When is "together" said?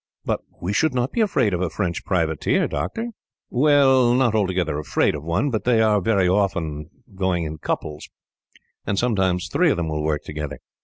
10.23-10.57